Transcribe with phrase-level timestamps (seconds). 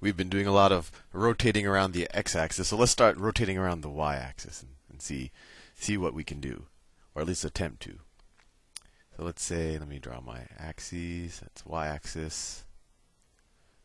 [0.00, 2.68] we've been doing a lot of rotating around the x-axis.
[2.68, 5.30] So let's start rotating around the y-axis and, and see
[5.74, 6.64] see what we can do,
[7.14, 7.98] or at least attempt to.
[9.16, 11.40] So let's say, let me draw my axes.
[11.40, 12.64] That's y-axis.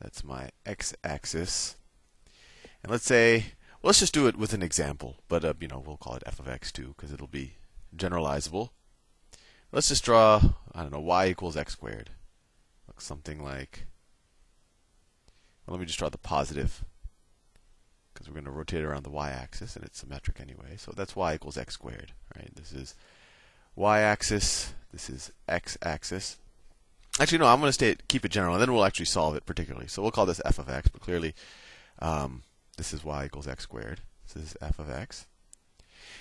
[0.00, 1.76] That's my x-axis.
[2.82, 3.46] And let's say,
[3.80, 6.22] well, let's just do it with an example, but uh, you know we'll call it
[6.26, 7.54] f of x too because it'll be
[7.96, 8.70] generalizable.
[9.72, 10.40] Let's just draw,
[10.74, 12.10] I don't know, y equals x squared.
[12.86, 13.86] Looks something like.
[15.66, 16.84] Let me just draw the positive
[18.12, 20.76] because we're going to rotate around the y-axis and it's symmetric anyway.
[20.76, 22.12] So that's y equals x squared.
[22.36, 22.54] Right?
[22.54, 22.94] This is
[23.74, 24.74] y-axis.
[24.92, 26.38] This is x-axis.
[27.20, 29.46] Actually, no, I'm going to stay keep it general, and then we'll actually solve it
[29.46, 29.86] particularly.
[29.86, 31.34] So we'll call this f of x, but clearly
[32.00, 32.42] um,
[32.76, 34.00] this is y equals x squared.
[34.26, 35.26] This is f of x.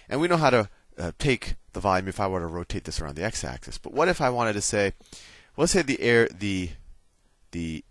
[0.08, 3.00] And we know how to uh, take the volume if I were to rotate this
[3.00, 3.78] around the x-axis.
[3.78, 4.94] But what if I wanted to say,
[5.56, 6.70] well, let's say the air, the
[7.52, 7.84] the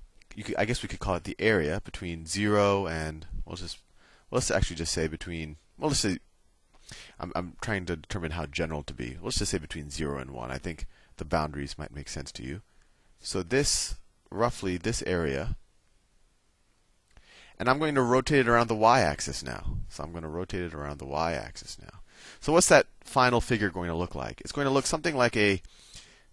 [0.42, 3.78] could, I guess we could call it the area between zero and we'll just
[4.30, 6.18] well, let's actually just say between well, let's say
[7.18, 9.18] I'm, I'm trying to determine how general to be.
[9.22, 10.50] Let's just say between zero and one.
[10.50, 12.62] I think the boundaries might make sense to you.
[13.20, 13.96] So this
[14.30, 15.56] roughly this area
[17.58, 19.76] and I'm going to rotate it around the y-axis now.
[19.88, 22.00] So I'm going to rotate it around the y-axis now.
[22.40, 24.40] So what's that final figure going to look like?
[24.40, 25.62] It's going to look something like a,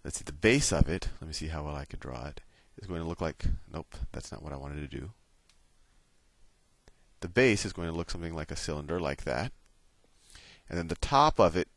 [0.02, 1.08] let's see, the base of it.
[1.20, 2.40] Let me see how well I can draw it.
[2.80, 5.10] Is going to look like, nope, that's not what I wanted to do.
[7.20, 9.52] The base is going to look something like a cylinder like that.
[10.68, 11.68] And then the top of it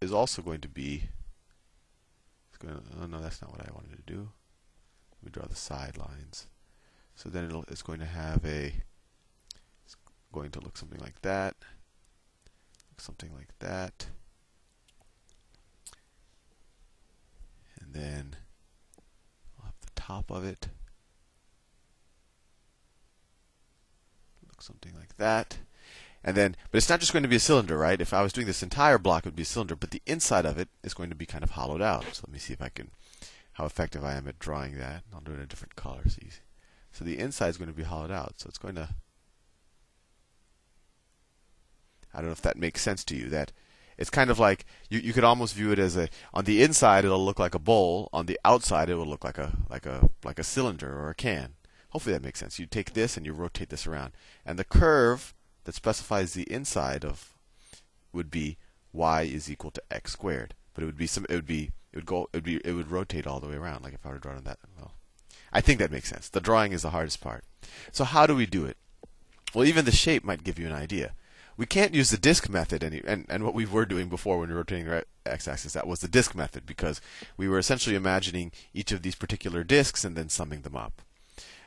[0.00, 1.04] is also going to be,
[2.58, 4.30] going to, oh no, that's not what I wanted to do.
[5.12, 6.46] Let me draw the sidelines.
[7.14, 8.72] So then it's going to have a
[9.84, 9.96] it's
[10.32, 11.56] going to look something like that.
[12.96, 14.06] Something like that.
[17.80, 18.36] And then
[20.08, 20.68] top of it.
[24.46, 25.58] Look something like that.
[26.24, 28.00] And then, but it's not just going to be a cylinder, right?
[28.00, 30.46] If I was doing this entire block, it would be a cylinder, but the inside
[30.46, 32.04] of it is going to be kind of hollowed out.
[32.12, 32.90] So let me see if I can,
[33.52, 35.04] how effective I am at drawing that.
[35.14, 36.02] I'll do it in a different color.
[36.08, 36.22] So,
[36.90, 38.34] so the inside is going to be hollowed out.
[38.38, 38.88] So it's going to
[42.12, 43.28] I don't know if that makes sense to you.
[43.28, 43.52] That
[43.98, 47.04] it's kind of like you, you could almost view it as a on the inside
[47.04, 50.08] it'll look like a bowl, on the outside it will look like a like a
[50.24, 51.54] like a cylinder or a can.
[51.90, 52.58] Hopefully that makes sense.
[52.58, 54.12] You take this and you rotate this around,
[54.46, 57.34] and the curve that specifies the inside of
[58.12, 58.56] would be
[58.92, 60.54] y is equal to x squared.
[60.72, 62.72] But it would be some it would be it would go it would be it
[62.72, 64.58] would rotate all the way around like if I were to draw on that.
[64.78, 64.92] Well,
[65.52, 66.28] I think that makes sense.
[66.28, 67.44] The drawing is the hardest part.
[67.90, 68.76] So how do we do it?
[69.54, 71.14] Well, even the shape might give you an idea
[71.58, 74.48] we can't use the disk method any, and, and what we were doing before when
[74.48, 77.00] we were rotating the x-axis that was the disk method because
[77.36, 81.02] we were essentially imagining each of these particular disks and then summing them up.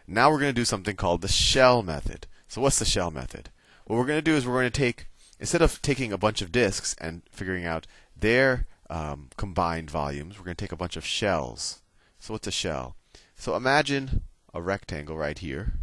[0.07, 2.25] Now we're going to do something called the shell method.
[2.47, 3.49] So what's the shell method?
[3.85, 5.07] What we're going to do is we're going to take
[5.41, 7.85] instead of taking a bunch of disks and figuring out
[8.15, 11.81] their um, combined volumes we're going to take a bunch of shells.
[12.17, 12.95] So what's a shell?
[13.35, 14.21] So imagine
[14.53, 15.73] a rectangle right here.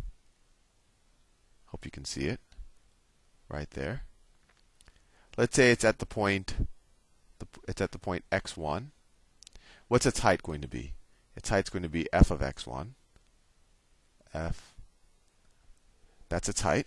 [1.66, 2.40] Hope you can see it
[3.48, 4.02] right there.
[5.36, 6.54] Let's say it's at the point
[7.68, 8.86] it's at the point x1.
[9.86, 10.94] What's its height going to be?
[11.36, 12.88] Its height's going to be f of x1.
[14.34, 14.74] f.
[16.28, 16.86] That's its height.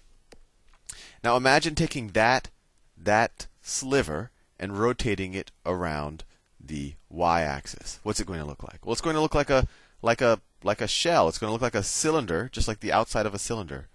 [1.24, 2.50] Now imagine taking that
[2.98, 6.24] that sliver and rotating it around
[6.60, 8.00] the y-axis.
[8.04, 8.86] What's it going to look like?
[8.86, 9.68] Well, it's going to look like a
[10.02, 11.28] like a like a shell.
[11.28, 13.88] It's going to look like a cylinder, just like the outside of a cylinder.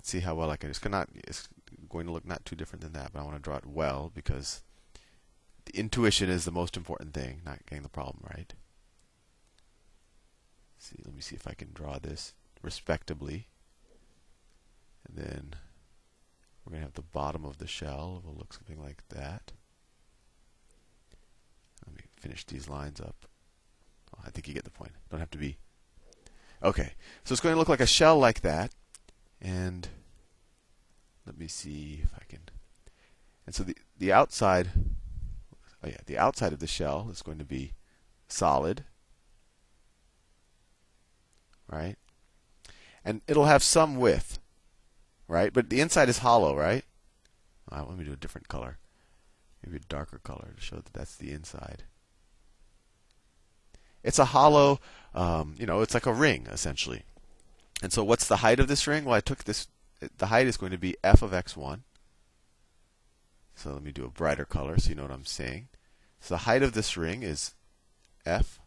[0.00, 0.70] Let's see how well I can.
[0.70, 0.80] It's.
[1.24, 1.48] It's
[1.90, 4.10] going to look not too different than that, but I want to draw it well
[4.14, 4.62] because
[5.66, 8.54] the intuition is the most important thing, not getting the problem right.
[10.74, 13.48] Let's see, let me see if I can draw this respectably.
[15.06, 15.54] And then
[16.64, 19.52] we're going to have the bottom of the shell It will look something like that.
[21.86, 23.26] Let me finish these lines up.
[24.16, 24.92] Oh, I think you get the point.
[25.10, 25.58] Don't have to be.
[26.62, 26.94] Okay,
[27.24, 28.72] so it's going to look like a shell like that.
[29.40, 29.88] And
[31.26, 32.40] let me see if I can.
[33.46, 34.70] And so the the outside,
[35.82, 37.72] oh yeah, the outside of the shell is going to be
[38.28, 38.84] solid,
[41.68, 41.96] right?
[43.04, 44.38] And it'll have some width,
[45.26, 45.52] right?
[45.52, 46.84] But the inside is hollow, right?
[47.70, 48.78] Right, let me do a different color,
[49.64, 51.84] maybe a darker color to show that that's the inside.
[54.02, 54.80] It's a hollow,
[55.14, 57.04] um, you know, it's like a ring essentially.
[57.82, 59.04] And so what's the height of this ring?
[59.04, 59.68] Well, I took this,
[60.18, 61.80] the height is going to be f of x1.
[63.54, 65.68] So let me do a brighter color so you know what I'm saying.
[66.20, 67.54] So the height of this ring is
[68.26, 68.60] f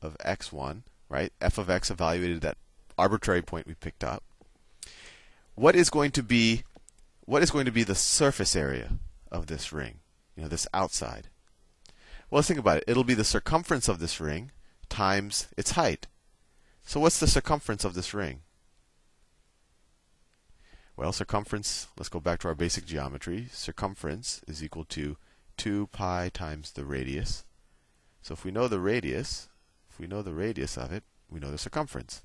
[0.00, 1.32] of x1, right?
[1.40, 2.58] f of x evaluated that
[2.98, 4.22] arbitrary point we picked up.
[5.54, 6.62] what is going to be
[7.24, 8.92] what is going to be the surface area
[9.30, 10.00] of this ring?
[10.36, 11.28] You know, this outside.
[12.30, 12.84] Well, let's think about it.
[12.86, 14.50] It'll be the circumference of this ring
[14.88, 16.06] times its height.
[16.84, 18.40] So what's the circumference of this ring?
[20.96, 23.48] Well, circumference, let's go back to our basic geometry.
[23.50, 25.16] Circumference is equal to
[25.56, 27.44] 2 pi times the radius.
[28.20, 29.48] So if we know the radius,
[29.90, 32.22] if we know the radius of it, we know the circumference.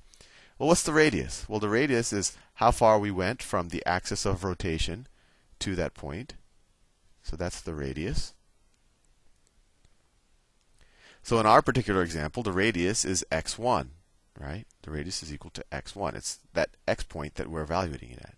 [0.58, 1.48] Well, what's the radius?
[1.48, 5.06] Well, the radius is how far we went from the axis of rotation
[5.60, 6.34] to that point.
[7.22, 8.34] So that's the radius.
[11.22, 13.88] So in our particular example, the radius is x1,
[14.38, 14.66] right?
[14.82, 16.14] The radius is equal to x1.
[16.14, 18.34] It's that x point that we're evaluating it at.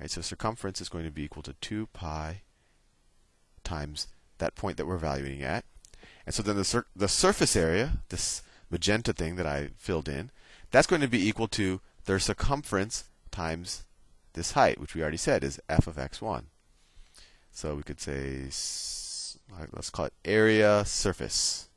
[0.00, 0.10] Right?
[0.10, 2.42] So circumference is going to be equal to 2 pi
[3.64, 4.08] times
[4.38, 5.64] that point that we're evaluating at.
[6.26, 10.30] And so then the, sur- the surface area, this magenta thing that I filled in,
[10.70, 13.84] that's going to be equal to their circumference times
[14.34, 16.44] this height, which we already said is f of x1.
[17.52, 18.42] So we could say,
[19.72, 21.68] let's call it area surface.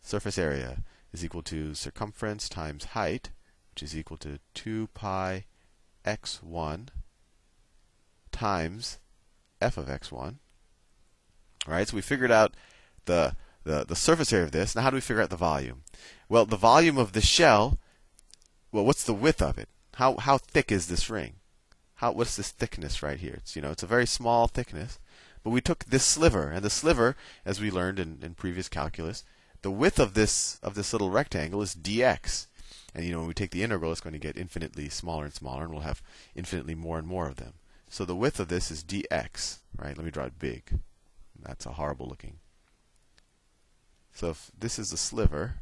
[0.00, 0.78] Surface area
[1.12, 3.30] is equal to circumference times height,
[3.72, 5.44] which is equal to 2 pi
[6.04, 6.88] x1
[8.32, 8.98] times
[9.60, 10.36] f of x1.
[11.66, 12.54] All right, so we figured out
[13.04, 14.74] the, the, the surface area of this.
[14.74, 15.82] Now, how do we figure out the volume?
[16.28, 17.78] Well, the volume of the shell,
[18.72, 19.68] well, what's the width of it?
[19.96, 21.34] How, how thick is this ring?
[21.96, 23.34] How, what's this thickness right here?
[23.38, 24.98] It's, you know, it's a very small thickness.
[25.42, 29.24] But we took this sliver, and the sliver, as we learned in, in previous calculus,
[29.62, 32.46] the width of this of this little rectangle is dx.
[32.94, 35.34] And you know, when we take the integral, it's going to get infinitely smaller and
[35.34, 36.02] smaller, and we'll have
[36.34, 37.54] infinitely more and more of them.
[37.88, 39.96] So the width of this is dx, right?
[39.96, 40.80] Let me draw it big.
[41.40, 42.38] That's a horrible looking.
[44.12, 45.56] So if this is a sliver,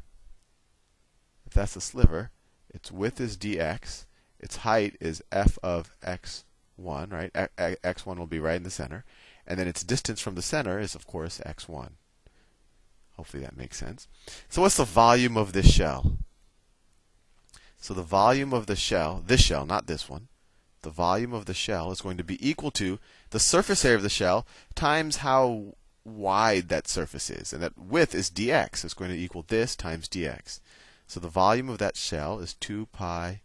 [1.45, 2.31] if that's a sliver,
[2.69, 4.05] its width is dx,
[4.39, 6.43] its height is f of x1,
[7.11, 7.31] right?
[7.33, 9.05] x1 will be right in the center,
[9.45, 11.91] and then its distance from the center is of course x1.
[13.19, 14.07] Hopefully that makes sense.
[14.47, 16.19] So what's the volume of this shell?
[17.77, 20.29] So the volume of the shell, this shell, not this one,
[20.83, 22.97] the volume of the shell is going to be equal to
[23.31, 25.75] the surface area of the shell times how
[26.05, 27.51] wide that surface is.
[27.51, 28.77] And that width is dx.
[28.77, 30.61] So It's going to equal this times dx.
[31.05, 33.41] So the volume of that shell is 2 pi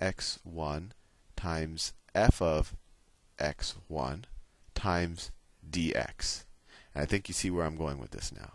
[0.00, 0.92] x1
[1.36, 2.74] times f of
[3.38, 4.22] x1
[4.74, 5.30] times
[5.70, 6.44] dx.
[6.94, 8.52] And I think you see where I'm going with this now.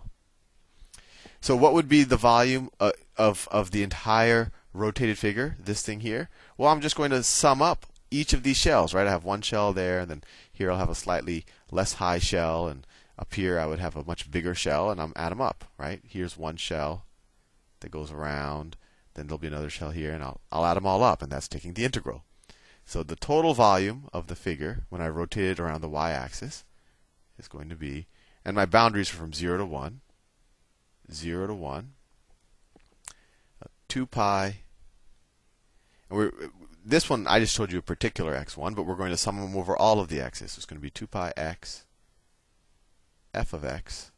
[1.44, 6.00] So what would be the volume uh, of, of the entire rotated figure, this thing
[6.00, 6.30] here?
[6.58, 9.06] Well, I'm just going to sum up each of these shells, right?
[9.06, 10.24] I have one shell there, and then
[10.54, 12.88] here I'll have a slightly less high shell, and
[13.20, 16.00] up here I would have a much bigger shell, and I'm add them up, right?
[16.08, 17.08] Here's one shell
[17.82, 18.78] that goes around,
[19.16, 21.50] then there'll be another shell here, and I'll, I'll add them all up, and that's
[21.50, 22.24] taking the integral.
[22.86, 26.64] So the total volume of the figure when I rotate it around the y-axis
[27.38, 28.08] is going to be,
[28.46, 30.00] and my boundaries are from 0 to 1,
[31.12, 31.94] 0 to 1,
[33.62, 34.58] uh, 2 pi,
[36.10, 36.32] and we're,
[36.86, 39.56] this one, I just told you a particular x1, but we're going to sum them
[39.56, 40.52] over all of the x's.
[40.52, 41.86] So it's going to be 2 pi x
[43.34, 44.12] f of x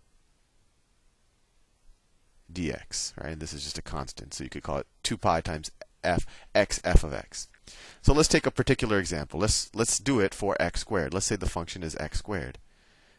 [2.52, 3.40] dx, right?
[3.40, 5.72] This is just a constant, so you could call it 2 pi times
[6.04, 7.48] f x f of x.
[8.02, 9.40] So let's take a particular example.
[9.40, 11.14] Let's let's do it for x squared.
[11.14, 12.60] Let's say the function is x squared.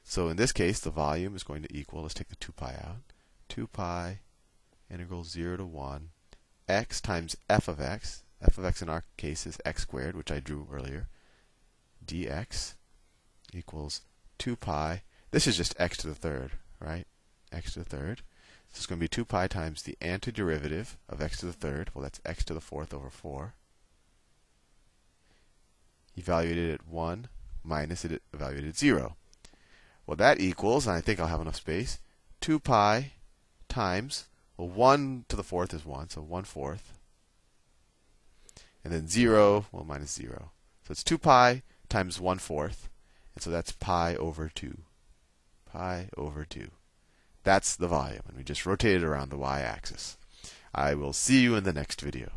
[0.04, 2.74] So in this case, the volume is going to equal, let's take the 2 pi
[2.80, 3.12] out,
[3.48, 4.20] 2 pi
[4.90, 6.08] integral 0 to 1
[6.68, 10.30] x times f of x f of x in our case is x squared, which
[10.30, 11.08] I drew earlier,
[12.04, 12.74] dx
[13.52, 14.02] equals
[14.38, 15.02] 2 pi.
[15.30, 17.06] This is just x to the third, right?
[17.52, 18.22] x to the third.
[18.72, 21.90] So it's going to be 2 pi times the antiderivative of x to the third.
[21.94, 23.54] Well, that's x to the fourth over 4.
[26.16, 27.28] Evaluated at 1
[27.64, 29.16] minus it evaluated at 0.
[30.06, 31.98] Well, that equals, and I think I'll have enough space,
[32.40, 33.12] 2 pi
[33.76, 36.96] times, well, 1 to the fourth is 1, so 1 fourth
[38.86, 40.52] and then 0, well, minus 0.
[40.84, 42.88] So it's 2 pi times 1 fourth.
[43.34, 44.78] And so that's pi over 2.
[45.64, 46.70] Pi over 2.
[47.42, 48.22] That's the volume.
[48.28, 50.16] And we just rotate it around the y axis.
[50.72, 52.30] I will see you in the next video.